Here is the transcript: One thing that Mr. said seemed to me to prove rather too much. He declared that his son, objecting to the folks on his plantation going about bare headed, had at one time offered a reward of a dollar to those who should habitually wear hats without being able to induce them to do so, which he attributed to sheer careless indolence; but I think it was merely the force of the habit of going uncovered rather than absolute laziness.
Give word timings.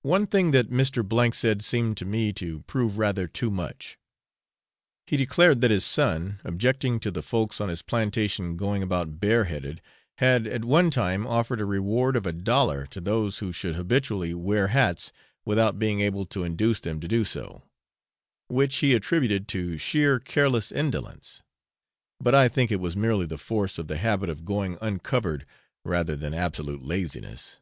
One 0.00 0.26
thing 0.26 0.52
that 0.52 0.70
Mr. 0.70 1.34
said 1.34 1.62
seemed 1.62 1.98
to 1.98 2.06
me 2.06 2.32
to 2.32 2.60
prove 2.60 2.96
rather 2.96 3.28
too 3.28 3.50
much. 3.50 3.98
He 5.06 5.18
declared 5.18 5.60
that 5.60 5.70
his 5.70 5.84
son, 5.84 6.40
objecting 6.42 6.98
to 7.00 7.10
the 7.10 7.20
folks 7.20 7.60
on 7.60 7.68
his 7.68 7.82
plantation 7.82 8.56
going 8.56 8.82
about 8.82 9.20
bare 9.20 9.44
headed, 9.44 9.82
had 10.16 10.46
at 10.46 10.64
one 10.64 10.90
time 10.90 11.26
offered 11.26 11.60
a 11.60 11.66
reward 11.66 12.16
of 12.16 12.24
a 12.24 12.32
dollar 12.32 12.86
to 12.86 12.98
those 13.02 13.40
who 13.40 13.52
should 13.52 13.74
habitually 13.74 14.32
wear 14.32 14.68
hats 14.68 15.12
without 15.44 15.78
being 15.78 16.00
able 16.00 16.24
to 16.24 16.44
induce 16.44 16.80
them 16.80 16.98
to 17.00 17.06
do 17.06 17.22
so, 17.22 17.62
which 18.48 18.76
he 18.78 18.94
attributed 18.94 19.48
to 19.48 19.76
sheer 19.76 20.18
careless 20.18 20.72
indolence; 20.72 21.42
but 22.18 22.34
I 22.34 22.48
think 22.48 22.72
it 22.72 22.80
was 22.80 22.96
merely 22.96 23.26
the 23.26 23.36
force 23.36 23.78
of 23.78 23.86
the 23.86 23.98
habit 23.98 24.30
of 24.30 24.46
going 24.46 24.78
uncovered 24.80 25.44
rather 25.84 26.16
than 26.16 26.32
absolute 26.32 26.82
laziness. 26.82 27.60